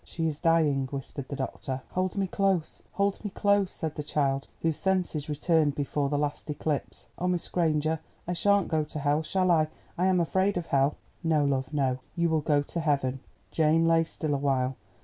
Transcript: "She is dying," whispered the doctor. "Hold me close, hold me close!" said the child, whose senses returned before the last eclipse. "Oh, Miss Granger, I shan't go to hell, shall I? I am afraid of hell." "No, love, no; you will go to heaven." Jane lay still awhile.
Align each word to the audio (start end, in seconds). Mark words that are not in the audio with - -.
"She 0.03 0.25
is 0.25 0.39
dying," 0.39 0.87
whispered 0.91 1.27
the 1.27 1.35
doctor. 1.35 1.83
"Hold 1.91 2.17
me 2.17 2.25
close, 2.25 2.81
hold 2.93 3.23
me 3.23 3.29
close!" 3.29 3.71
said 3.71 3.93
the 3.93 4.01
child, 4.01 4.47
whose 4.63 4.77
senses 4.77 5.29
returned 5.29 5.75
before 5.75 6.09
the 6.09 6.17
last 6.17 6.49
eclipse. 6.49 7.05
"Oh, 7.19 7.27
Miss 7.27 7.47
Granger, 7.47 7.99
I 8.27 8.33
shan't 8.33 8.67
go 8.67 8.83
to 8.83 8.97
hell, 8.97 9.21
shall 9.21 9.51
I? 9.51 9.67
I 9.99 10.07
am 10.07 10.19
afraid 10.19 10.57
of 10.57 10.65
hell." 10.65 10.95
"No, 11.23 11.45
love, 11.45 11.71
no; 11.71 11.99
you 12.15 12.29
will 12.29 12.41
go 12.41 12.63
to 12.63 12.79
heaven." 12.79 13.19
Jane 13.51 13.85
lay 13.87 14.03
still 14.03 14.33
awhile. 14.33 14.75